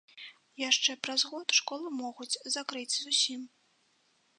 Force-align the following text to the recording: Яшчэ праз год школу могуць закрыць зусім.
Яшчэ 0.69 0.95
праз 1.07 1.21
год 1.33 1.47
школу 1.59 1.87
могуць 2.01 2.39
закрыць 2.57 2.91
зусім. 3.05 3.41